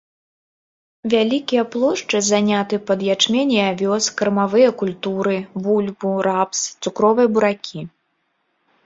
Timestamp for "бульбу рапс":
5.67-6.59